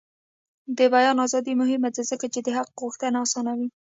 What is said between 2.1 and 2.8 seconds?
ځکه چې د حق